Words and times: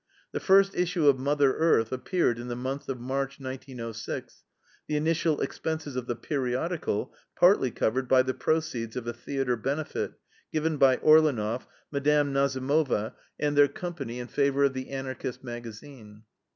The 0.31 0.39
first 0.39 0.73
issue 0.75 1.07
of 1.07 1.19
MOTHER 1.19 1.55
EARTH 1.57 1.91
appeared 1.91 2.39
in 2.39 2.47
the 2.47 2.55
month 2.55 2.89
of 2.89 2.99
March, 2.99 3.39
1906, 3.39 4.43
the 4.87 4.95
initial 4.95 5.39
expenses 5.41 5.95
of 5.95 6.07
the 6.07 6.15
periodical 6.15 7.13
partly 7.35 7.69
covered 7.69 8.07
by 8.07 8.23
the 8.23 8.33
proceeds 8.33 8.95
of 8.95 9.05
a 9.05 9.13
theater 9.13 9.55
benefit 9.55 10.13
given 10.51 10.77
by 10.77 10.97
Orleneff, 10.97 11.67
Mme. 11.91 12.33
Nazimova, 12.33 13.13
and 13.39 13.55
their 13.55 13.67
company, 13.67 14.17
in 14.17 14.25
favor 14.27 14.63
of 14.63 14.73
the 14.73 14.89
Anarchist 14.89 15.43
magazine. 15.43 16.23